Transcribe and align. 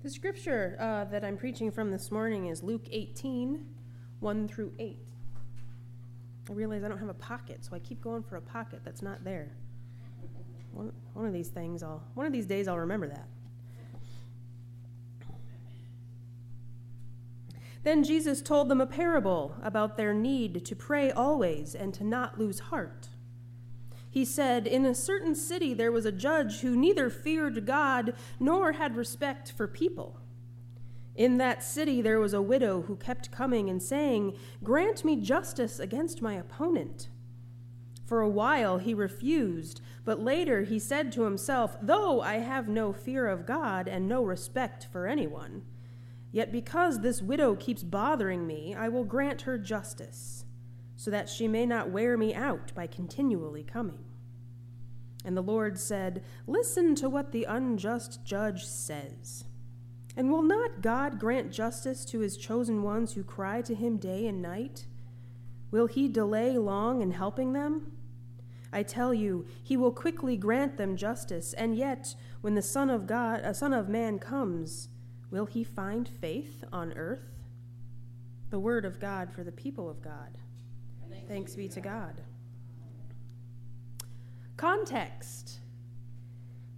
The 0.00 0.10
scripture 0.10 0.76
uh, 0.78 1.10
that 1.10 1.24
I'm 1.24 1.36
preaching 1.36 1.72
from 1.72 1.90
this 1.90 2.12
morning 2.12 2.46
is 2.46 2.62
Luke 2.62 2.86
18, 2.92 3.66
1 4.20 4.48
through 4.48 4.72
8. 4.78 4.96
I 6.48 6.52
realize 6.52 6.84
I 6.84 6.88
don't 6.88 6.98
have 6.98 7.08
a 7.08 7.14
pocket, 7.14 7.64
so 7.64 7.74
I 7.74 7.80
keep 7.80 8.00
going 8.00 8.22
for 8.22 8.36
a 8.36 8.40
pocket 8.40 8.82
that's 8.84 9.02
not 9.02 9.24
there. 9.24 9.50
One, 10.70 10.92
one 11.14 11.26
of 11.26 11.32
these 11.32 11.48
things, 11.48 11.82
I'll, 11.82 12.04
one 12.14 12.26
of 12.26 12.32
these 12.32 12.46
days, 12.46 12.68
I'll 12.68 12.78
remember 12.78 13.08
that. 13.08 13.26
Then 17.82 18.04
Jesus 18.04 18.40
told 18.40 18.68
them 18.68 18.80
a 18.80 18.86
parable 18.86 19.56
about 19.64 19.96
their 19.96 20.14
need 20.14 20.64
to 20.64 20.76
pray 20.76 21.10
always 21.10 21.74
and 21.74 21.92
to 21.94 22.04
not 22.04 22.38
lose 22.38 22.60
heart. 22.60 23.08
He 24.18 24.24
said, 24.24 24.66
In 24.66 24.84
a 24.84 24.96
certain 24.96 25.36
city 25.36 25.74
there 25.74 25.92
was 25.92 26.04
a 26.04 26.10
judge 26.10 26.58
who 26.58 26.74
neither 26.74 27.08
feared 27.08 27.64
God 27.64 28.14
nor 28.40 28.72
had 28.72 28.96
respect 28.96 29.52
for 29.52 29.68
people. 29.68 30.18
In 31.14 31.38
that 31.38 31.62
city 31.62 32.02
there 32.02 32.18
was 32.18 32.34
a 32.34 32.42
widow 32.42 32.82
who 32.82 32.96
kept 32.96 33.30
coming 33.30 33.70
and 33.70 33.80
saying, 33.80 34.36
Grant 34.64 35.04
me 35.04 35.14
justice 35.14 35.78
against 35.78 36.20
my 36.20 36.34
opponent. 36.34 37.10
For 38.06 38.20
a 38.20 38.28
while 38.28 38.78
he 38.78 38.92
refused, 38.92 39.80
but 40.04 40.18
later 40.18 40.62
he 40.64 40.80
said 40.80 41.12
to 41.12 41.22
himself, 41.22 41.76
Though 41.80 42.20
I 42.20 42.38
have 42.38 42.66
no 42.66 42.92
fear 42.92 43.28
of 43.28 43.46
God 43.46 43.86
and 43.86 44.08
no 44.08 44.24
respect 44.24 44.88
for 44.90 45.06
anyone, 45.06 45.62
yet 46.32 46.50
because 46.50 47.02
this 47.02 47.22
widow 47.22 47.54
keeps 47.54 47.84
bothering 47.84 48.48
me, 48.48 48.74
I 48.74 48.88
will 48.88 49.04
grant 49.04 49.42
her 49.42 49.58
justice 49.58 50.44
so 50.98 51.12
that 51.12 51.28
she 51.28 51.46
may 51.46 51.64
not 51.64 51.90
wear 51.90 52.18
me 52.18 52.34
out 52.34 52.74
by 52.74 52.88
continually 52.88 53.62
coming. 53.62 54.00
And 55.24 55.36
the 55.36 55.42
Lord 55.42 55.78
said, 55.78 56.24
Listen 56.44 56.96
to 56.96 57.08
what 57.08 57.30
the 57.30 57.44
unjust 57.44 58.24
judge 58.24 58.64
says. 58.66 59.44
And 60.16 60.28
will 60.28 60.42
not 60.42 60.82
God 60.82 61.20
grant 61.20 61.52
justice 61.52 62.04
to 62.06 62.18
his 62.18 62.36
chosen 62.36 62.82
ones 62.82 63.12
who 63.12 63.22
cry 63.22 63.62
to 63.62 63.76
him 63.76 63.96
day 63.98 64.26
and 64.26 64.42
night? 64.42 64.86
Will 65.70 65.86
he 65.86 66.08
delay 66.08 66.58
long 66.58 67.00
in 67.00 67.12
helping 67.12 67.52
them? 67.52 67.92
I 68.72 68.82
tell 68.82 69.14
you, 69.14 69.46
he 69.62 69.76
will 69.76 69.92
quickly 69.92 70.36
grant 70.36 70.78
them 70.78 70.96
justice, 70.96 71.52
and 71.52 71.76
yet, 71.76 72.16
when 72.40 72.56
the 72.56 72.60
Son 72.62 72.90
of 72.90 73.06
God, 73.06 73.40
a 73.44 73.54
Son 73.54 73.72
of 73.72 73.88
Man 73.88 74.18
comes, 74.18 74.88
will 75.30 75.46
he 75.46 75.62
find 75.62 76.08
faith 76.08 76.64
on 76.72 76.92
earth? 76.94 77.38
The 78.50 78.58
word 78.58 78.84
of 78.84 78.98
God 78.98 79.32
for 79.32 79.44
the 79.44 79.52
people 79.52 79.88
of 79.88 80.02
God. 80.02 80.38
Thanks 81.28 81.54
be 81.54 81.68
to 81.68 81.80
God. 81.80 82.20
Context. 84.56 85.60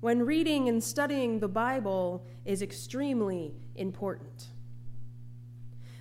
When 0.00 0.26
reading 0.26 0.68
and 0.68 0.82
studying 0.82 1.40
the 1.40 1.48
Bible 1.48 2.26
is 2.44 2.62
extremely 2.62 3.54
important. 3.74 4.46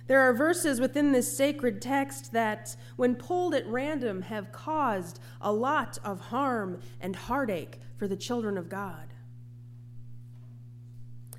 There 0.06 0.20
are 0.20 0.32
verses 0.32 0.80
within 0.80 1.12
this 1.12 1.36
sacred 1.36 1.80
text 1.80 2.32
that, 2.32 2.74
when 2.96 3.14
pulled 3.14 3.54
at 3.54 3.66
random, 3.68 4.22
have 4.22 4.50
caused 4.50 5.20
a 5.40 5.52
lot 5.52 5.98
of 6.04 6.18
harm 6.20 6.80
and 7.00 7.14
heartache 7.14 7.78
for 7.96 8.08
the 8.08 8.16
children 8.16 8.58
of 8.58 8.68
God. 8.68 9.14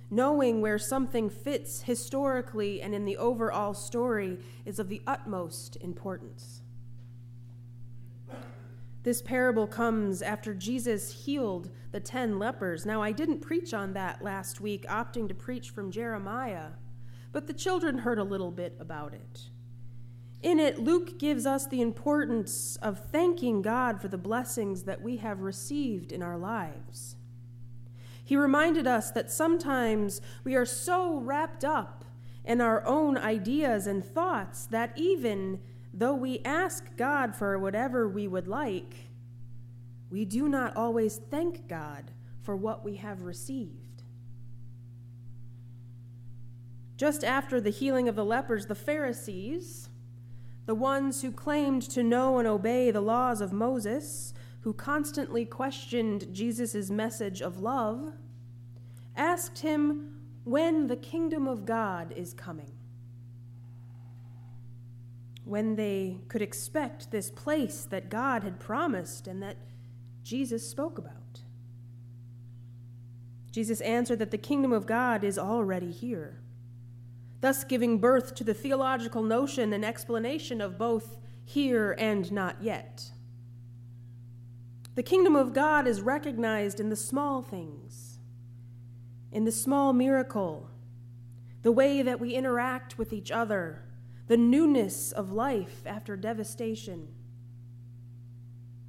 Knowing 0.10 0.62
where 0.62 0.80
something 0.80 1.30
fits 1.30 1.82
historically 1.82 2.82
and 2.82 2.96
in 2.96 3.04
the 3.04 3.18
overall 3.18 3.74
story 3.74 4.38
is 4.66 4.80
of 4.80 4.88
the 4.88 5.02
utmost 5.06 5.76
importance. 5.82 6.62
This 9.04 9.22
parable 9.22 9.66
comes 9.66 10.22
after 10.22 10.54
Jesus 10.54 11.26
healed 11.26 11.70
the 11.92 12.00
ten 12.00 12.38
lepers. 12.38 12.86
Now, 12.86 13.02
I 13.02 13.12
didn't 13.12 13.40
preach 13.40 13.74
on 13.74 13.94
that 13.94 14.24
last 14.24 14.62
week, 14.62 14.86
opting 14.86 15.28
to 15.28 15.34
preach 15.34 15.72
from 15.72 15.92
Jeremiah, 15.92 16.72
but 17.32 17.48
the 17.48 17.54
children 17.54 18.00
heard 18.00 18.20
a 18.20 18.24
little 18.24 18.52
bit 18.52 18.76
about 18.80 19.14
it. 19.14 19.42
In 20.44 20.60
it, 20.60 20.80
Luke 20.80 21.20
gives 21.20 21.46
us 21.46 21.68
the 21.68 21.82
importance 21.82 22.76
of 22.82 23.00
thanking 23.12 23.62
God 23.62 24.02
for 24.02 24.08
the 24.08 24.18
blessings 24.18 24.84
that 24.84 25.02
we 25.02 25.18
have 25.18 25.42
received 25.42 26.12
in 26.12 26.22
our 26.22 26.38
lives. 26.38 27.16
He 28.24 28.36
reminded 28.36 28.88
us 28.88 29.12
that 29.12 29.32
sometimes 29.32 30.22
we 30.44 30.56
are 30.56 30.66
so 30.66 31.18
wrapped 31.18 31.64
up 31.64 32.06
in 32.46 32.62
our 32.62 32.86
own 32.86 33.18
ideas 33.18 33.88
and 33.88 34.04
thoughts 34.04 34.66
that 34.68 34.94
even 34.96 35.60
Though 35.94 36.16
we 36.16 36.40
ask 36.46 36.96
God 36.96 37.36
for 37.36 37.60
whatever 37.60 38.08
we 38.08 38.28
would 38.28 38.48
like, 38.48 38.96
we 40.10 40.26
do 40.26 40.48
not 40.48 40.76
always 40.76 41.18
thank 41.30 41.68
God 41.68 42.12
for 42.42 42.56
what 42.56 42.84
we 42.84 42.96
have 42.98 43.24
received. 43.24 44.04
Just 46.98 47.24
after 47.24 47.60
the 47.60 47.70
healing 47.70 48.08
of 48.08 48.16
the 48.16 48.26
lepers, 48.26 48.68
the 48.68 48.76
Pharisees, 48.76 49.90
the 50.66 50.76
ones 50.76 51.22
who 51.22 51.32
claimed 51.32 51.82
to 51.82 52.04
know 52.04 52.38
and 52.38 52.48
obey 52.48 52.92
the 52.92 53.02
laws 53.02 53.42
of 53.42 53.52
Moses, 53.52 54.34
who 54.62 54.74
constantly 54.74 55.44
questioned 55.44 56.34
Jesus' 56.34 56.90
message 56.90 57.42
of 57.42 57.60
love, 57.60 58.14
asked 59.16 59.60
him 59.60 60.22
when 60.44 60.88
the 60.88 60.96
kingdom 60.96 61.48
of 61.48 61.66
God 61.66 62.14
is 62.16 62.34
coming 62.34 62.72
when 65.44 65.76
they 65.76 66.20
could 66.28 66.42
expect 66.42 67.12
this 67.12 67.32
place 67.32 67.86
that 67.90 68.10
God 68.10 68.44
had 68.44 68.60
promised 68.60 69.28
and 69.28 69.42
that 69.42 69.58
Jesus 70.24 70.70
spoke 70.70 70.98
about. 70.98 71.42
Jesus 73.52 73.82
answered 73.82 74.20
that 74.20 74.32
the 74.32 74.38
kingdom 74.38 74.72
of 74.72 74.86
God 74.86 75.24
is 75.24 75.38
already 75.38 75.92
here, 75.92 76.40
thus 77.42 77.64
giving 77.64 77.98
birth 77.98 78.34
to 78.36 78.44
the 78.44 78.54
theological 78.54 79.24
notion 79.24 79.74
and 79.74 79.84
explanation 79.84 80.62
of 80.62 80.78
both 80.78 81.18
here 81.44 81.96
and 81.98 82.32
not 82.32 82.62
yet. 82.62 83.12
The 84.96 85.04
kingdom 85.04 85.36
of 85.36 85.54
God 85.54 85.88
is 85.88 86.02
recognized 86.02 86.80
in 86.80 86.90
the 86.90 86.96
small 86.96 87.42
things, 87.42 88.20
in 89.32 89.44
the 89.44 89.52
small 89.52 89.92
miracle, 89.92 90.70
the 91.62 91.72
way 91.72 92.02
that 92.02 92.20
we 92.20 92.36
interact 92.36 92.98
with 92.98 93.12
each 93.12 93.32
other 93.32 93.84
the 94.32 94.38
newness 94.38 95.12
of 95.12 95.34
life 95.34 95.82
after 95.86 96.16
devastation. 96.16 97.06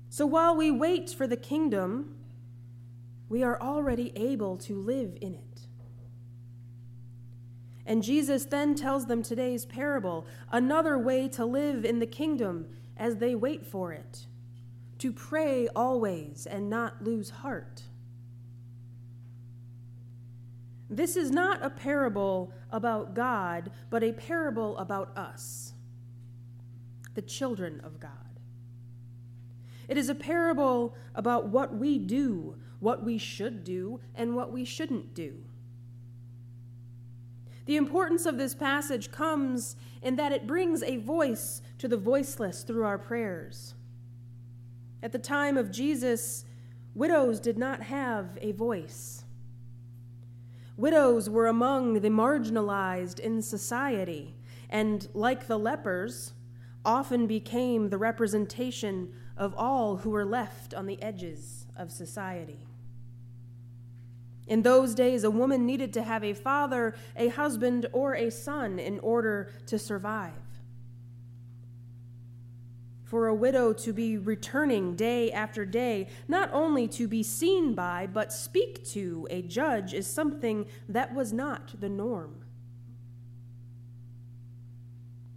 So 0.09 0.25
while 0.25 0.55
we 0.55 0.71
wait 0.71 1.11
for 1.11 1.27
the 1.27 1.37
kingdom, 1.37 2.15
we 3.29 3.43
are 3.43 3.61
already 3.61 4.13
able 4.15 4.57
to 4.59 4.79
live 4.79 5.19
in 5.21 5.35
it. 5.35 5.63
And 7.85 8.05
Jesus 8.05 8.45
then 8.45 8.77
tells 8.77 9.07
them 9.07 9.21
today's 9.21 9.67
parable, 9.67 10.29
another 10.53 10.97
way 10.97 11.27
to 11.31 11.45
live 11.45 11.85
in 11.85 11.99
the 11.99 12.07
kingdom 12.07 12.69
as 12.97 13.17
they 13.17 13.35
wait 13.35 13.67
for 13.67 13.93
it 13.93 14.27
to 15.01 15.11
pray 15.11 15.67
always 15.75 16.47
and 16.47 16.71
not 16.71 17.03
lose 17.03 17.31
heart. 17.31 17.83
This 20.93 21.17
is 21.17 21.31
not 21.31 21.65
a 21.65 21.71
parable 21.71 22.53
about 22.71 23.15
God, 23.15 23.71
but 23.89 24.05
a 24.05 24.13
parable 24.13 24.77
about 24.77 25.17
us, 25.17 25.73
the 27.15 27.23
children 27.23 27.81
of 27.83 27.99
God. 27.99 28.11
It 29.89 29.97
is 29.97 30.11
a 30.11 30.15
parable 30.15 30.95
about 31.15 31.49
what 31.49 31.75
we 31.75 31.99
do, 31.99 32.57
what 32.79 33.03
we 33.03 33.17
should 33.17 33.65
do, 33.65 34.01
and 34.15 34.37
what 34.37 34.53
we 34.53 34.67
shouldn't 34.67 35.15
do. 35.15 35.43
The 37.65 37.77
importance 37.77 38.27
of 38.27 38.37
this 38.37 38.55
passage 38.55 39.11
comes 39.11 39.77
in 40.03 40.17
that 40.17 40.33
it 40.33 40.47
brings 40.47 40.83
a 40.83 40.99
voice 40.99 41.63
to 41.79 41.89
the 41.89 41.97
voiceless 41.97 42.65
through 42.65 42.85
our 42.85 42.99
prayers. 42.99 43.75
At 45.03 45.13
the 45.13 45.19
time 45.19 45.57
of 45.57 45.71
Jesus, 45.71 46.45
widows 46.95 47.41
did 47.41 47.57
not 47.57 47.83
have 47.85 48.37
a 48.43 48.53
voice. 48.53 49.22
Widows 50.83 51.31
were 51.31 51.47
among 51.47 52.01
the 52.01 52.09
marginalized 52.09 53.21
in 53.21 53.41
society, 53.41 54.35
and 54.69 55.07
like 55.15 55.47
the 55.47 55.57
lepers, 55.57 56.33
often 56.85 57.29
became 57.29 57.89
the 57.89 57.99
representation 57.99 59.15
of 59.37 59.55
all 59.57 59.99
who 59.99 60.11
were 60.11 60.25
left 60.25 60.75
on 60.75 60.87
the 60.87 61.01
edges 61.01 61.69
of 61.77 61.93
society. 61.93 62.67
In 64.49 64.63
those 64.63 64.97
days, 64.97 65.23
a 65.23 65.31
woman 65.31 65.65
needed 65.65 65.93
to 65.93 66.03
have 66.03 66.25
a 66.25 66.35
father, 66.35 66.97
a 67.15 67.29
husband, 67.29 67.87
or 67.93 68.17
a 68.17 68.29
son 68.29 68.81
in 68.81 68.99
order 68.99 69.53
to 69.67 69.79
survive 69.79 70.33
for 73.13 73.27
a 73.27 73.35
widow 73.35 73.75
to 73.75 73.93
be 73.93 74.17
returning 74.17 74.97
day 74.97 75.31
after 75.31 75.67
day, 75.67 76.09
not 76.29 76.49
only 76.51 76.89
to 76.89 77.07
be 77.07 77.23
seen 77.23 77.75
by, 77.75 78.07
but 78.07 78.33
speak 78.33 78.83
to 78.83 79.29
a 79.29 79.43
judge, 79.43 79.93
is 79.93 80.07
something 80.07 80.65
that 80.89 81.15
was 81.15 81.31
not 81.31 81.79
the 81.79 81.91
norm. 81.91 82.43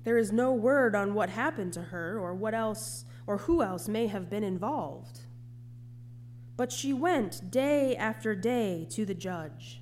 There 0.05 0.17
is 0.17 0.31
no 0.31 0.53
word 0.53 0.95
on 0.95 1.15
what 1.15 1.29
happened 1.29 1.73
to 1.73 1.81
her 1.81 2.17
or 2.17 2.33
what 2.33 2.53
else 2.53 3.03
or 3.27 3.39
who 3.39 3.61
else 3.61 3.89
may 3.89 4.07
have 4.07 4.29
been 4.29 4.45
involved. 4.45 5.19
But 6.55 6.71
she 6.71 6.93
went 6.93 7.51
day 7.51 7.97
after 7.97 8.35
day 8.35 8.87
to 8.91 9.05
the 9.05 9.13
judge, 9.13 9.81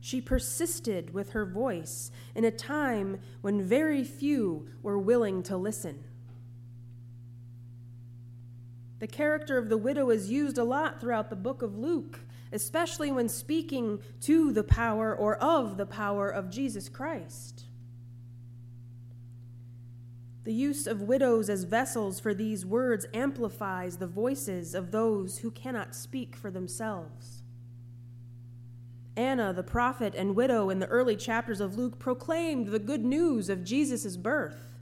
She 0.00 0.20
persisted 0.20 1.14
with 1.14 1.30
her 1.30 1.46
voice 1.46 2.10
in 2.34 2.44
a 2.44 2.50
time 2.50 3.20
when 3.40 3.62
very 3.62 4.04
few 4.04 4.68
were 4.82 4.98
willing 4.98 5.42
to 5.44 5.56
listen. 5.56 6.04
The 8.98 9.06
character 9.06 9.58
of 9.58 9.68
the 9.68 9.78
widow 9.78 10.10
is 10.10 10.30
used 10.30 10.58
a 10.58 10.64
lot 10.64 11.00
throughout 11.00 11.30
the 11.30 11.36
book 11.36 11.62
of 11.62 11.78
Luke, 11.78 12.20
especially 12.52 13.12
when 13.12 13.28
speaking 13.28 14.00
to 14.22 14.52
the 14.52 14.64
power 14.64 15.14
or 15.14 15.36
of 15.36 15.76
the 15.76 15.86
power 15.86 16.28
of 16.28 16.50
Jesus 16.50 16.88
Christ. 16.88 17.64
The 20.44 20.54
use 20.54 20.86
of 20.86 21.02
widows 21.02 21.50
as 21.50 21.64
vessels 21.64 22.18
for 22.18 22.32
these 22.32 22.64
words 22.64 23.06
amplifies 23.12 23.98
the 23.98 24.06
voices 24.06 24.74
of 24.74 24.90
those 24.90 25.38
who 25.38 25.50
cannot 25.50 25.94
speak 25.94 26.34
for 26.34 26.50
themselves. 26.50 27.42
Anna, 29.14 29.52
the 29.52 29.62
prophet 29.62 30.14
and 30.16 30.34
widow 30.34 30.70
in 30.70 30.78
the 30.78 30.86
early 30.86 31.16
chapters 31.16 31.60
of 31.60 31.76
Luke, 31.76 31.98
proclaimed 31.98 32.68
the 32.68 32.78
good 32.78 33.04
news 33.04 33.48
of 33.48 33.64
Jesus' 33.64 34.16
birth. 34.16 34.77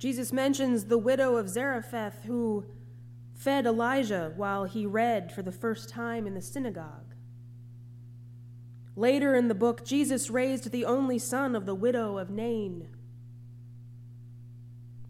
Jesus 0.00 0.32
mentions 0.32 0.86
the 0.86 0.96
widow 0.96 1.36
of 1.36 1.50
Zarephath 1.50 2.24
who 2.24 2.64
fed 3.34 3.66
Elijah 3.66 4.32
while 4.34 4.64
he 4.64 4.86
read 4.86 5.30
for 5.30 5.42
the 5.42 5.52
first 5.52 5.90
time 5.90 6.26
in 6.26 6.32
the 6.32 6.40
synagogue. 6.40 7.14
Later 8.96 9.34
in 9.34 9.48
the 9.48 9.54
book, 9.54 9.84
Jesus 9.84 10.30
raised 10.30 10.70
the 10.70 10.86
only 10.86 11.18
son 11.18 11.54
of 11.54 11.66
the 11.66 11.74
widow 11.74 12.16
of 12.16 12.30
Nain. 12.30 12.88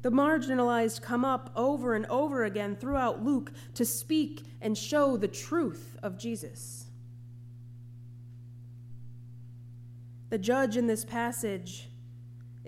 The 0.02 0.10
marginalized 0.10 1.02
come 1.02 1.24
up 1.24 1.52
over 1.54 1.94
and 1.94 2.06
over 2.06 2.42
again 2.42 2.74
throughout 2.74 3.22
Luke 3.22 3.52
to 3.74 3.84
speak 3.84 4.42
and 4.60 4.76
show 4.76 5.16
the 5.16 5.28
truth 5.28 5.96
of 6.02 6.18
Jesus. 6.18 6.86
The 10.30 10.38
judge 10.38 10.76
in 10.76 10.88
this 10.88 11.04
passage 11.04 11.89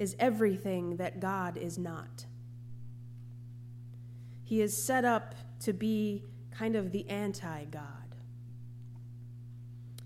is 0.02 0.16
everything 0.18 0.96
that 0.96 1.20
God 1.20 1.56
is 1.56 1.78
not. 1.78 2.26
He 4.42 4.60
is 4.60 4.76
set 4.76 5.04
up 5.04 5.36
to 5.60 5.72
be 5.72 6.24
kind 6.50 6.74
of 6.74 6.90
the 6.90 7.08
anti 7.08 7.66
God. 7.66 8.16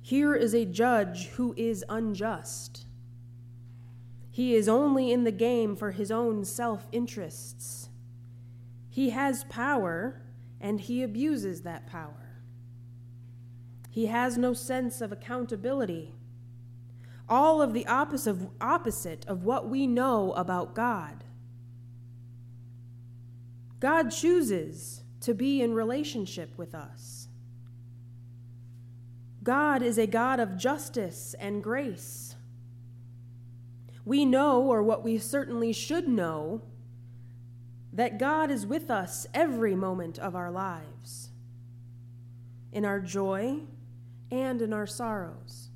Here 0.02 0.34
is 0.34 0.54
a 0.54 0.66
judge 0.66 1.28
who 1.28 1.54
is 1.56 1.82
unjust. 1.88 2.84
He 4.30 4.54
is 4.54 4.68
only 4.68 5.10
in 5.10 5.24
the 5.24 5.32
game 5.32 5.74
for 5.74 5.92
his 5.92 6.10
own 6.10 6.44
self 6.44 6.86
interests. 6.92 7.88
He 8.90 9.10
has 9.10 9.44
power, 9.44 10.20
and 10.60 10.78
he 10.78 11.02
abuses 11.02 11.62
that 11.62 11.86
power. 11.86 12.42
He 13.90 14.06
has 14.06 14.36
no 14.36 14.52
sense 14.52 15.00
of 15.00 15.10
accountability. 15.10 16.14
All 17.28 17.60
of 17.60 17.72
the 17.72 17.86
opposite, 17.86 18.36
opposite 18.60 19.26
of 19.26 19.44
what 19.44 19.68
we 19.68 19.86
know 19.86 20.32
about 20.32 20.74
God. 20.74 21.24
God 23.80 24.10
chooses 24.10 25.02
to 25.20 25.34
be 25.34 25.60
in 25.60 25.74
relationship 25.74 26.56
with 26.56 26.74
us. 26.74 27.28
God 29.42 29.82
is 29.82 29.98
a 29.98 30.06
God 30.06 30.40
of 30.40 30.56
justice 30.56 31.34
and 31.38 31.62
grace. 31.62 32.36
We 34.04 34.24
know, 34.24 34.62
or 34.62 34.82
what 34.82 35.02
we 35.02 35.18
certainly 35.18 35.72
should 35.72 36.08
know, 36.08 36.62
that 37.92 38.18
God 38.18 38.50
is 38.50 38.66
with 38.66 38.90
us 38.90 39.26
every 39.34 39.74
moment 39.74 40.18
of 40.18 40.36
our 40.36 40.50
lives, 40.50 41.30
in 42.72 42.84
our 42.84 43.00
joy 43.00 43.60
and 44.30 44.60
in 44.62 44.72
our 44.72 44.86
sorrows. 44.86 45.70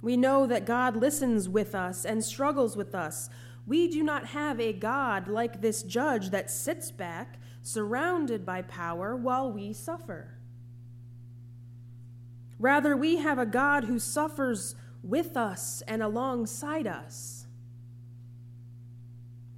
We 0.00 0.16
know 0.16 0.46
that 0.46 0.64
God 0.64 0.96
listens 0.96 1.48
with 1.48 1.74
us 1.74 2.04
and 2.04 2.24
struggles 2.24 2.76
with 2.76 2.94
us. 2.94 3.28
We 3.66 3.88
do 3.88 4.02
not 4.02 4.26
have 4.28 4.60
a 4.60 4.72
God 4.72 5.28
like 5.28 5.60
this 5.60 5.82
judge 5.82 6.30
that 6.30 6.50
sits 6.50 6.90
back, 6.90 7.38
surrounded 7.62 8.46
by 8.46 8.62
power, 8.62 9.16
while 9.16 9.52
we 9.52 9.72
suffer. 9.72 10.38
Rather, 12.58 12.96
we 12.96 13.16
have 13.18 13.38
a 13.38 13.46
God 13.46 13.84
who 13.84 13.98
suffers 13.98 14.74
with 15.02 15.36
us 15.36 15.82
and 15.86 16.02
alongside 16.02 16.86
us. 16.86 17.46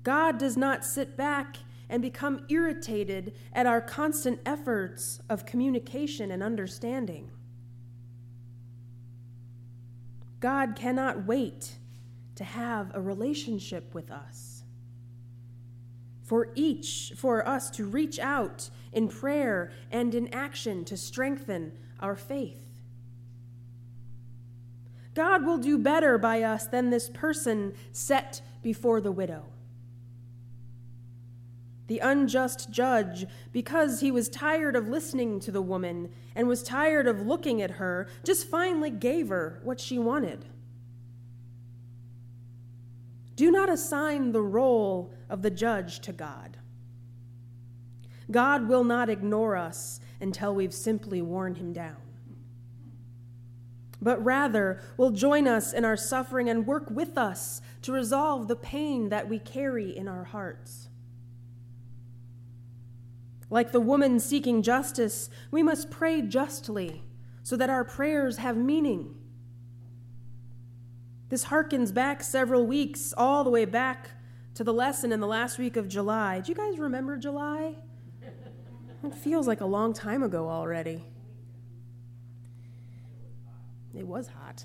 God 0.03 0.39
does 0.39 0.57
not 0.57 0.85
sit 0.85 1.17
back 1.17 1.59
and 1.89 2.01
become 2.01 2.45
irritated 2.49 3.35
at 3.53 3.67
our 3.67 3.81
constant 3.81 4.41
efforts 4.47 5.21
of 5.29 5.45
communication 5.45 6.31
and 6.31 6.43
understanding. 6.43 7.31
God 10.41 10.75
cannot 10.75 11.27
wait 11.27 11.77
to 12.37 12.45
have 12.45 12.91
a 12.95 13.01
relationship 13.01 13.95
with 13.95 14.11
us. 14.11 14.63
For 16.25 16.49
each, 16.55 17.13
for 17.17 17.47
us 17.47 17.71
to 17.71 17.85
reach 17.85 18.19
out 18.19 18.71
in 18.93 19.09
prayer 19.09 19.73
and 19.91 20.15
in 20.15 20.33
action 20.33 20.85
to 20.87 20.97
strengthen 20.97 21.73
our 22.01 22.17
faith. 22.17 22.65
God 25.15 25.45
will 25.45 25.59
do 25.59 25.77
better 25.77 26.19
by 26.19 26.43
us 26.43 26.67
than 26.67 26.91
this 26.91 27.11
person 27.11 27.75
set 27.93 28.41
before 28.63 29.01
the 29.01 29.13
widow. 29.13 29.45
The 31.91 31.99
unjust 31.99 32.71
judge, 32.71 33.27
because 33.51 33.99
he 33.99 34.13
was 34.13 34.29
tired 34.29 34.77
of 34.77 34.87
listening 34.87 35.41
to 35.41 35.51
the 35.51 35.61
woman 35.61 36.11
and 36.37 36.47
was 36.47 36.63
tired 36.63 37.09
of 37.09 37.27
looking 37.27 37.61
at 37.61 37.73
her, 37.73 38.07
just 38.23 38.47
finally 38.47 38.91
gave 38.91 39.29
her 39.31 39.61
what 39.65 39.81
she 39.81 39.99
wanted. 39.99 40.45
Do 43.35 43.51
not 43.51 43.69
assign 43.69 44.31
the 44.31 44.41
role 44.41 45.13
of 45.29 45.43
the 45.43 45.51
judge 45.51 45.99
to 46.03 46.13
God. 46.13 46.59
God 48.31 48.69
will 48.69 48.85
not 48.85 49.11
ignore 49.11 49.57
us 49.57 49.99
until 50.21 50.55
we've 50.55 50.73
simply 50.73 51.21
worn 51.21 51.57
him 51.57 51.73
down 51.73 51.97
but 54.03 54.25
rather 54.25 54.81
will 54.97 55.11
join 55.11 55.47
us 55.47 55.75
in 55.75 55.85
our 55.85 55.97
suffering 55.97 56.49
and 56.49 56.67
work 56.67 56.89
with 56.89 57.19
us 57.19 57.61
to 57.83 57.93
resolve 57.93 58.49
the 58.49 58.57
pain 58.57 59.11
that 59.11 59.29
we 59.29 59.39
carry 59.39 59.95
in 59.95 60.09
our 60.09 60.25
hearts. 60.25 60.90
Like 63.50 63.73
the 63.73 63.81
woman 63.81 64.20
seeking 64.20 64.62
justice, 64.62 65.29
we 65.50 65.62
must 65.62 65.91
pray 65.91 66.23
justly 66.23 67.02
so 67.43 67.56
that 67.56 67.69
our 67.69 67.85
prayers 67.85 68.37
have 68.37 68.56
meaning. 68.56 69.16
This 71.28 71.47
harkens 71.47 71.92
back 71.92 72.23
several 72.23 72.64
weeks, 72.64 73.12
all 73.16 73.42
the 73.42 73.50
way 73.50 73.64
back 73.64 74.11
to 74.54 74.62
the 74.62 74.73
lesson 74.73 75.11
in 75.12 75.21
the 75.21 75.26
last 75.26 75.59
week 75.59 75.76
of 75.76 75.88
July. 75.88 76.40
Do 76.40 76.50
you 76.50 76.57
guys 76.57 76.78
remember 76.78 77.16
July? 77.16 77.75
It 79.02 79.14
feels 79.14 79.49
like 79.49 79.61
a 79.61 79.66
long 79.66 79.95
time 79.95 80.23
ago 80.23 80.49
already. 80.49 81.04
It 83.95 84.07
was 84.07 84.28
hot. 84.28 84.64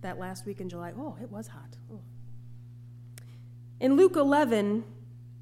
That 0.00 0.18
last 0.18 0.46
week 0.46 0.60
in 0.60 0.68
July, 0.68 0.92
oh, 0.96 1.16
it 1.20 1.30
was 1.30 1.48
hot. 1.48 1.76
Oh. 1.92 2.00
In 3.80 3.96
Luke 3.96 4.16
11, 4.16 4.84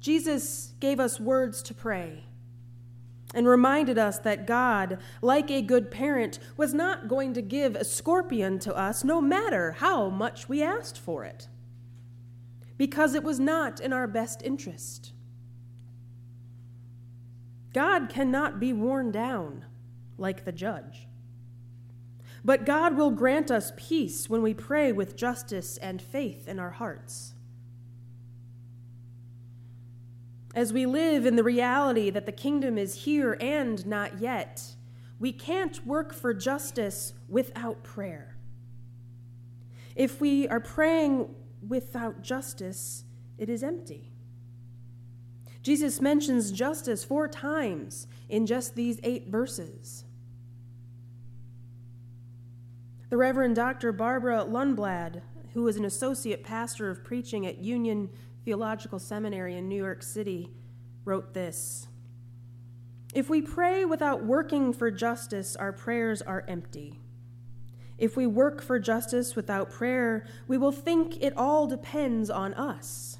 Jesus 0.01 0.73
gave 0.79 0.99
us 0.99 1.19
words 1.19 1.61
to 1.63 1.73
pray 1.73 2.23
and 3.33 3.47
reminded 3.47 3.97
us 3.97 4.17
that 4.19 4.47
God, 4.47 4.97
like 5.21 5.51
a 5.51 5.61
good 5.61 5.91
parent, 5.91 6.39
was 6.57 6.73
not 6.73 7.07
going 7.07 7.33
to 7.33 7.41
give 7.41 7.75
a 7.75 7.85
scorpion 7.85 8.59
to 8.59 8.75
us 8.75 9.03
no 9.03 9.21
matter 9.21 9.73
how 9.73 10.09
much 10.09 10.49
we 10.49 10.63
asked 10.63 10.97
for 10.97 11.23
it, 11.23 11.47
because 12.77 13.13
it 13.13 13.23
was 13.23 13.39
not 13.39 13.79
in 13.79 13.93
our 13.93 14.07
best 14.07 14.41
interest. 14.43 15.13
God 17.73 18.09
cannot 18.09 18.59
be 18.59 18.73
worn 18.73 19.11
down 19.11 19.65
like 20.17 20.43
the 20.43 20.51
judge. 20.51 21.07
But 22.43 22.65
God 22.65 22.95
will 22.97 23.11
grant 23.11 23.51
us 23.51 23.73
peace 23.75 24.29
when 24.29 24.41
we 24.41 24.53
pray 24.53 24.91
with 24.91 25.15
justice 25.15 25.77
and 25.77 26.01
faith 26.01 26.47
in 26.47 26.57
our 26.57 26.71
hearts. 26.71 27.33
As 30.55 30.73
we 30.73 30.85
live 30.85 31.25
in 31.25 31.35
the 31.35 31.43
reality 31.43 32.09
that 32.09 32.25
the 32.25 32.31
kingdom 32.31 32.77
is 32.77 33.03
here 33.03 33.37
and 33.39 33.85
not 33.85 34.19
yet, 34.19 34.75
we 35.19 35.31
can't 35.31 35.85
work 35.85 36.13
for 36.13 36.33
justice 36.33 37.13
without 37.27 37.83
prayer. 37.83 38.35
If 39.95 40.21
we 40.21 40.47
are 40.47 40.59
praying 40.59 41.35
without 41.67 42.21
justice, 42.21 43.03
it 43.37 43.49
is 43.49 43.61
empty. 43.63 44.11
Jesus 45.61 45.99
mentions 45.99 46.51
justice 46.51 47.03
four 47.03 47.27
times 47.27 48.07
in 48.29 48.45
just 48.45 48.75
these 48.75 48.99
eight 49.03 49.27
verses. 49.27 50.05
The 53.09 53.17
Reverend 53.17 53.55
Dr. 53.55 53.91
Barbara 53.91 54.45
Lundblad, 54.47 55.21
who 55.53 55.63
was 55.63 55.77
an 55.77 55.85
associate 55.85 56.43
pastor 56.43 56.89
of 56.89 57.03
preaching 57.03 57.45
at 57.45 57.57
Union 57.57 58.09
Theological 58.45 58.99
Seminary 58.99 59.55
in 59.57 59.67
New 59.67 59.81
York 59.81 60.03
City, 60.03 60.49
wrote 61.05 61.33
this 61.33 61.87
If 63.13 63.29
we 63.29 63.41
pray 63.41 63.85
without 63.85 64.23
working 64.23 64.73
for 64.73 64.91
justice, 64.91 65.55
our 65.55 65.73
prayers 65.73 66.21
are 66.21 66.45
empty. 66.47 66.99
If 67.97 68.15
we 68.15 68.27
work 68.27 68.61
for 68.61 68.79
justice 68.79 69.35
without 69.35 69.69
prayer, 69.69 70.25
we 70.47 70.57
will 70.57 70.71
think 70.71 71.21
it 71.21 71.35
all 71.35 71.67
depends 71.67 72.29
on 72.29 72.53
us. 72.53 73.17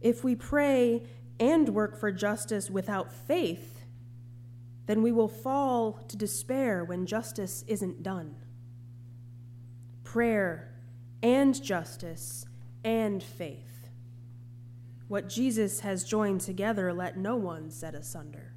If 0.00 0.24
we 0.24 0.34
pray 0.34 1.04
and 1.38 1.68
work 1.68 1.98
for 1.98 2.10
justice 2.10 2.68
without 2.68 3.12
faith, 3.12 3.84
then 4.86 5.02
we 5.02 5.12
will 5.12 5.28
fall 5.28 6.00
to 6.08 6.16
despair 6.16 6.84
when 6.84 7.06
justice 7.06 7.64
isn't 7.68 8.02
done. 8.02 8.34
Prayer 10.02 10.74
and 11.22 11.60
justice 11.62 12.44
and 12.84 13.22
faith. 13.22 13.73
What 15.08 15.28
Jesus 15.28 15.80
has 15.80 16.04
joined 16.04 16.40
together, 16.40 16.92
let 16.92 17.16
no 17.16 17.36
one 17.36 17.70
set 17.70 17.94
asunder 17.94 18.54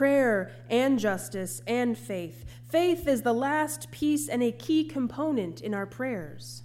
prayer 0.00 0.50
and 0.70 0.98
justice 0.98 1.60
and 1.66 1.98
faith. 1.98 2.46
Faith 2.70 3.06
is 3.06 3.20
the 3.20 3.34
last 3.34 3.90
piece 3.90 4.28
and 4.30 4.42
a 4.42 4.50
key 4.50 4.82
component 4.82 5.60
in 5.60 5.74
our 5.74 5.84
prayers. 5.84 6.62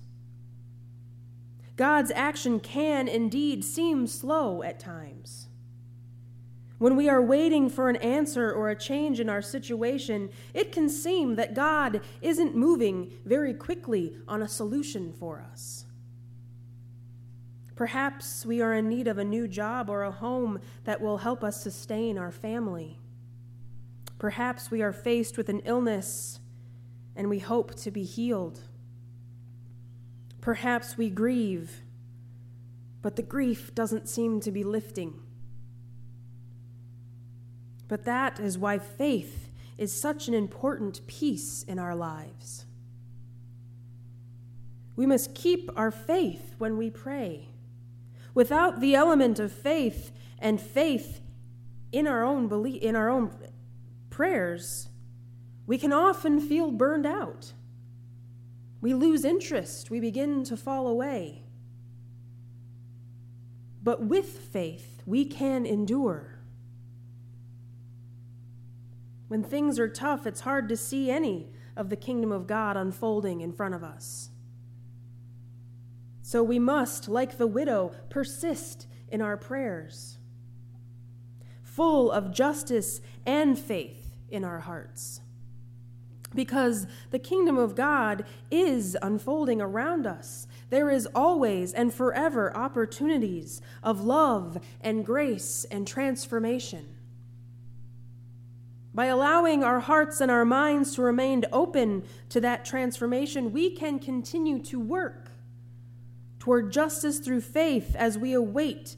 God's 1.75 2.11
action 2.11 2.61
can 2.61 3.09
indeed 3.09 3.65
seem 3.65 4.07
slow 4.07 4.63
at 4.63 4.79
times. 4.79 5.47
When 6.77 6.95
we 6.95 7.09
are 7.09 7.21
waiting 7.21 7.69
for 7.69 7.89
an 7.89 7.97
answer 7.97 8.53
or 8.53 8.69
a 8.69 8.75
change 8.77 9.19
in 9.19 9.29
our 9.29 9.41
situation, 9.41 10.29
it 10.53 10.71
can 10.71 10.87
seem 10.87 11.35
that 11.35 11.53
God 11.53 11.99
isn't 12.21 12.55
moving 12.55 13.11
very 13.25 13.53
quickly 13.53 14.15
on 14.29 14.41
a 14.41 14.47
solution 14.47 15.11
for 15.11 15.45
us. 15.51 15.85
Perhaps 17.75 18.45
we 18.45 18.61
are 18.61 18.73
in 18.73 18.87
need 18.87 19.07
of 19.07 19.17
a 19.17 19.23
new 19.23 19.47
job 19.47 19.89
or 19.89 20.03
a 20.03 20.11
home 20.11 20.59
that 20.85 21.01
will 21.01 21.17
help 21.17 21.43
us 21.43 21.61
sustain 21.61 22.17
our 22.17 22.31
family. 22.31 22.99
Perhaps 24.17 24.71
we 24.71 24.81
are 24.81 24.93
faced 24.93 25.37
with 25.37 25.49
an 25.49 25.59
illness 25.65 26.39
and 27.15 27.29
we 27.29 27.39
hope 27.39 27.75
to 27.75 27.91
be 27.91 28.03
healed. 28.03 28.61
Perhaps 30.39 30.97
we 30.97 31.09
grieve, 31.09 31.81
but 33.01 33.17
the 33.17 33.23
grief 33.23 33.75
doesn't 33.75 34.07
seem 34.07 34.39
to 34.39 34.51
be 34.51 34.63
lifting. 34.63 35.21
But 37.87 38.05
that 38.05 38.39
is 38.39 38.57
why 38.57 38.79
faith 38.79 39.49
is 39.77 39.91
such 39.91 40.27
an 40.27 40.33
important 40.33 41.05
piece 41.07 41.63
in 41.63 41.77
our 41.77 41.95
lives. 41.95 42.65
We 44.95 45.05
must 45.05 45.35
keep 45.35 45.69
our 45.75 45.91
faith 45.91 46.55
when 46.57 46.77
we 46.77 46.89
pray. 46.89 47.49
Without 48.35 48.81
the 48.81 48.93
element 48.93 49.39
of 49.39 49.51
faith 49.51 50.11
and 50.37 50.61
faith 50.61 51.21
in 51.91 52.05
our 52.05 52.23
own 52.23 52.47
belief, 52.47 52.81
in 52.83 52.95
our 52.95 53.09
own 53.09 53.31
prayers, 54.09 54.89
we 55.65 55.77
can 55.77 55.93
often 55.93 56.39
feel 56.39 56.69
burned 56.69 57.05
out. 57.05 57.53
We 58.81 58.93
lose 58.93 59.25
interest, 59.25 59.89
we 59.89 59.99
begin 59.99 60.43
to 60.43 60.57
fall 60.57 60.87
away. 60.87 61.43
But 63.81 64.03
with 64.03 64.27
faith, 64.27 65.01
we 65.05 65.25
can 65.25 65.65
endure. 65.65 66.39
When 69.27 69.43
things 69.43 69.79
are 69.79 69.87
tough, 69.87 70.27
it's 70.27 70.41
hard 70.41 70.67
to 70.69 70.77
see 70.77 71.09
any 71.09 71.47
of 71.75 71.89
the 71.89 71.95
kingdom 71.95 72.31
of 72.31 72.47
God 72.47 72.75
unfolding 72.77 73.41
in 73.41 73.53
front 73.53 73.75
of 73.75 73.83
us. 73.83 74.29
So 76.25 76.41
we 76.41 76.57
must, 76.57 77.07
like 77.07 77.37
the 77.37 77.45
widow, 77.45 77.91
persist 78.09 78.87
in 79.09 79.21
our 79.21 79.37
prayers, 79.37 80.17
full 81.61 82.09
of 82.09 82.33
justice 82.33 82.99
and 83.27 83.59
faith 83.59 84.09
in 84.27 84.43
our 84.43 84.61
hearts. 84.61 85.21
Because 86.33 86.87
the 87.11 87.19
kingdom 87.19 87.59
of 87.59 87.75
God 87.75 88.25
is 88.49 88.97
unfolding 89.03 89.61
around 89.61 90.07
us. 90.07 90.47
There 90.71 90.89
is 90.89 91.07
always 91.13 91.73
and 91.73 91.93
forever 91.93 92.57
opportunities 92.57 93.61
of 93.83 94.03
love 94.03 94.57
and 94.81 95.05
grace 95.05 95.63
and 95.69 95.87
transformation. 95.87 96.87
By 98.95 99.05
allowing 99.05 99.63
our 99.63 99.79
hearts 99.79 100.21
and 100.21 100.31
our 100.31 100.43
minds 100.43 100.95
to 100.95 101.03
remain 101.03 101.45
open 101.53 102.03
to 102.29 102.41
that 102.41 102.65
transformation, 102.65 103.53
we 103.53 103.69
can 103.69 103.99
continue 103.99 104.57
to 104.63 104.79
work 104.79 105.29
toward 106.45 106.71
justice 106.71 107.17
through 107.17 107.41
faith 107.41 107.95
as 107.95 108.19
we 108.19 108.31
await 108.31 108.95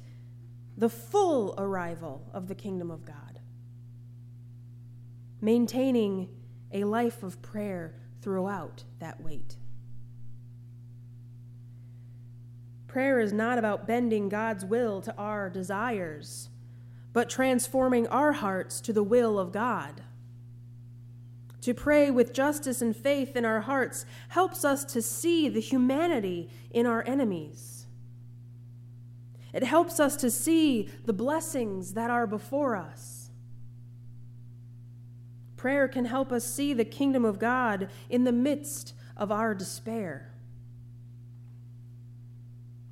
the 0.76 0.90
full 0.90 1.56
arrival 1.58 2.22
of 2.34 2.50
the 2.50 2.54
kingdom 2.54 2.92
of 2.92 3.06
God 3.06 3.40
maintaining 5.40 6.28
a 6.74 6.84
life 6.84 7.24
of 7.24 7.42
prayer 7.42 7.96
throughout 8.22 8.84
that 9.00 9.22
wait. 9.22 9.56
Prayer 12.88 13.22
is 13.22 13.32
not 13.32 13.58
about 13.58 13.88
bending 13.88 14.28
God's 14.28 14.66
will 14.66 15.00
to 15.00 15.16
our 15.16 15.50
desires, 15.50 16.50
but 17.14 17.30
transforming 17.30 18.08
our 18.08 18.34
hearts 18.34 18.82
to 18.82 18.92
the 18.92 19.04
will 19.04 19.40
of 19.40 19.54
God. 19.54 20.02
To 21.68 21.74
pray 21.74 22.10
with 22.10 22.32
justice 22.32 22.82
and 22.82 22.96
faith 22.96 23.36
in 23.36 23.44
our 23.44 23.60
hearts 23.60 24.06
helps 24.30 24.64
us 24.64 24.86
to 24.86 25.02
see 25.02 25.50
the 25.50 25.60
humanity 25.60 26.50
in 26.72 26.86
our 26.86 27.04
enemies. 27.06 27.88
It 29.52 29.64
helps 29.64 30.00
us 30.00 30.16
to 30.16 30.32
see 30.32 30.88
the 31.04 31.12
blessings 31.12 31.96
that 31.96 32.10
are 32.10 32.26
before 32.26 32.78
us. 32.78 33.32
Prayer 35.58 35.90
can 35.90 36.06
help 36.06 36.32
us 36.32 36.46
see 36.46 36.72
the 36.72 36.86
kingdom 36.86 37.26
of 37.26 37.38
God 37.38 37.90
in 38.10 38.24
the 38.24 38.32
midst 38.32 38.94
of 39.18 39.30
our 39.30 39.54
despair. 39.54 40.34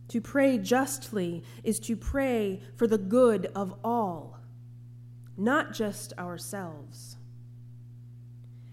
To 0.09 0.19
pray 0.19 0.57
justly 0.57 1.45
is 1.63 1.79
to 1.79 1.95
pray 1.95 2.61
for 2.75 2.87
the 2.87 2.97
good 2.97 3.49
of 3.55 3.73
all, 3.85 4.37
not 5.37 5.73
just 5.73 6.11
ourselves. 6.19 7.14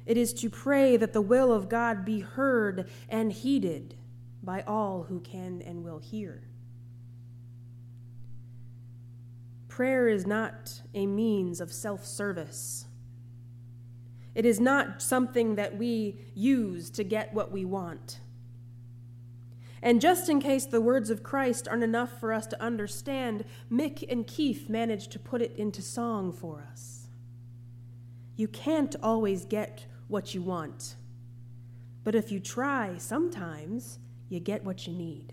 It 0.04 0.16
is 0.16 0.32
to 0.34 0.50
pray 0.50 0.96
that 0.96 1.12
the 1.12 1.20
will 1.20 1.52
of 1.52 1.68
God 1.68 2.04
be 2.04 2.20
heard 2.20 2.90
and 3.08 3.32
heeded 3.32 3.94
by 4.42 4.62
all 4.62 5.04
who 5.04 5.20
can 5.20 5.62
and 5.62 5.84
will 5.84 5.98
hear. 5.98 6.42
Prayer 9.68 10.08
is 10.08 10.26
not 10.26 10.82
a 10.94 11.06
means 11.06 11.60
of 11.60 11.72
self 11.72 12.04
service 12.04 12.86
it 14.34 14.46
is 14.46 14.60
not 14.60 15.02
something 15.02 15.56
that 15.56 15.76
we 15.76 16.16
use 16.34 16.90
to 16.90 17.04
get 17.04 17.34
what 17.34 17.52
we 17.52 17.64
want. 17.64 18.20
And 19.82 20.00
just 20.00 20.28
in 20.28 20.40
case 20.40 20.64
the 20.64 20.80
words 20.80 21.10
of 21.10 21.22
Christ 21.22 21.66
aren't 21.68 21.82
enough 21.82 22.18
for 22.20 22.32
us 22.32 22.46
to 22.46 22.62
understand, 22.62 23.44
Mick 23.70 24.04
and 24.10 24.26
Keith 24.26 24.68
managed 24.68 25.10
to 25.12 25.18
put 25.18 25.42
it 25.42 25.54
into 25.56 25.82
song 25.82 26.32
for 26.32 26.66
us. 26.70 27.08
You 28.36 28.48
can't 28.48 28.94
always 29.02 29.44
get 29.44 29.84
what 30.12 30.34
you 30.34 30.42
want, 30.42 30.96
but 32.04 32.14
if 32.14 32.30
you 32.30 32.38
try, 32.38 32.98
sometimes 32.98 33.98
you 34.28 34.38
get 34.38 34.64
what 34.64 34.86
you 34.86 34.92
need. 34.92 35.32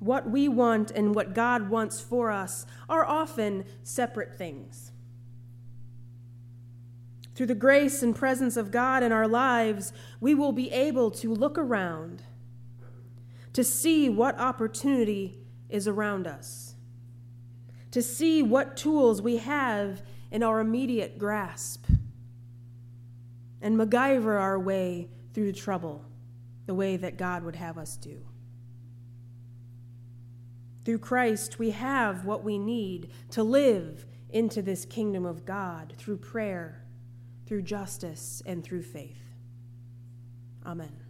What 0.00 0.28
we 0.28 0.48
want 0.48 0.90
and 0.90 1.14
what 1.14 1.34
God 1.34 1.70
wants 1.70 2.00
for 2.00 2.30
us 2.30 2.66
are 2.88 3.06
often 3.06 3.64
separate 3.82 4.36
things. 4.36 4.92
Through 7.34 7.46
the 7.46 7.54
grace 7.54 8.02
and 8.02 8.14
presence 8.14 8.56
of 8.56 8.70
God 8.70 9.02
in 9.02 9.12
our 9.12 9.26
lives, 9.26 9.92
we 10.20 10.34
will 10.34 10.52
be 10.52 10.70
able 10.70 11.10
to 11.12 11.32
look 11.32 11.56
around, 11.56 12.22
to 13.52 13.64
see 13.64 14.08
what 14.08 14.38
opportunity 14.38 15.38
is 15.68 15.88
around 15.88 16.26
us, 16.26 16.74
to 17.90 18.02
see 18.02 18.42
what 18.42 18.76
tools 18.76 19.22
we 19.22 19.38
have 19.38 20.02
in 20.34 20.42
our 20.42 20.60
immediate 20.60 21.18
grasp, 21.18 21.86
and 23.62 23.78
MacGyver 23.78 24.38
our 24.38 24.58
way 24.58 25.08
through 25.32 25.52
trouble 25.52 26.04
the 26.66 26.74
way 26.74 26.98
that 26.98 27.16
God 27.16 27.42
would 27.42 27.56
have 27.56 27.78
us 27.78 27.96
do. 27.96 28.20
Through 30.84 30.98
Christ, 30.98 31.58
we 31.58 31.70
have 31.70 32.26
what 32.26 32.44
we 32.44 32.58
need 32.58 33.10
to 33.30 33.42
live 33.42 34.04
into 34.28 34.60
this 34.60 34.84
kingdom 34.84 35.24
of 35.24 35.46
God 35.46 35.94
through 35.96 36.18
prayer 36.18 36.84
through 37.46 37.62
justice, 37.62 38.42
and 38.46 38.64
through 38.64 38.82
faith. 38.82 39.20
Amen. 40.64 41.03